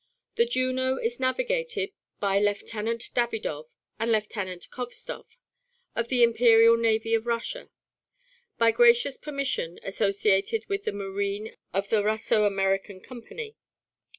[0.33, 3.69] The Juno is navigated by Lieutenant Davidov
[3.99, 5.27] and Lieutenant Khovstov,
[5.95, 7.69] of the Imperial Navy of Russia;
[8.57, 13.55] by gracious permission associated with the Marine of the Russo American Company."